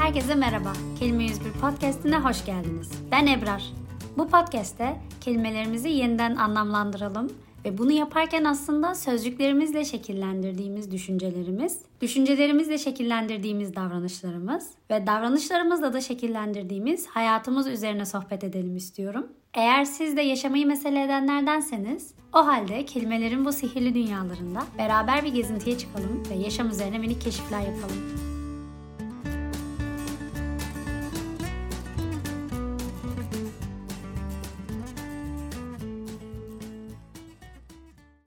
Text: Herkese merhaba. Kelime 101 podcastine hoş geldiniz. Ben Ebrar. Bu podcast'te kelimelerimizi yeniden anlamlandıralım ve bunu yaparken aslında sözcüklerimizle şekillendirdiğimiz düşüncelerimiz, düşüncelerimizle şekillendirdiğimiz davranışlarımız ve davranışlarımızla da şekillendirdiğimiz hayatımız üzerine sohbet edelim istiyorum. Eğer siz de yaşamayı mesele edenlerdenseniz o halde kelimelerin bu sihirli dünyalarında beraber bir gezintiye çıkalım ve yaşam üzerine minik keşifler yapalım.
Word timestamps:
Herkese 0.00 0.34
merhaba. 0.34 0.72
Kelime 0.98 1.24
101 1.24 1.52
podcastine 1.52 2.18
hoş 2.18 2.44
geldiniz. 2.44 2.90
Ben 3.10 3.26
Ebrar. 3.26 3.72
Bu 4.18 4.28
podcast'te 4.28 4.96
kelimelerimizi 5.20 5.88
yeniden 5.88 6.36
anlamlandıralım 6.36 7.32
ve 7.64 7.78
bunu 7.78 7.92
yaparken 7.92 8.44
aslında 8.44 8.94
sözcüklerimizle 8.94 9.84
şekillendirdiğimiz 9.84 10.90
düşüncelerimiz, 10.92 11.78
düşüncelerimizle 12.00 12.78
şekillendirdiğimiz 12.78 13.76
davranışlarımız 13.76 14.68
ve 14.90 15.06
davranışlarımızla 15.06 15.92
da 15.92 16.00
şekillendirdiğimiz 16.00 17.06
hayatımız 17.06 17.66
üzerine 17.66 18.06
sohbet 18.06 18.44
edelim 18.44 18.76
istiyorum. 18.76 19.26
Eğer 19.54 19.84
siz 19.84 20.16
de 20.16 20.22
yaşamayı 20.22 20.66
mesele 20.66 21.04
edenlerdenseniz 21.04 22.14
o 22.32 22.46
halde 22.46 22.84
kelimelerin 22.84 23.44
bu 23.44 23.52
sihirli 23.52 23.94
dünyalarında 23.94 24.62
beraber 24.78 25.24
bir 25.24 25.34
gezintiye 25.34 25.78
çıkalım 25.78 26.22
ve 26.30 26.34
yaşam 26.34 26.70
üzerine 26.70 26.98
minik 26.98 27.20
keşifler 27.20 27.60
yapalım. 27.60 28.29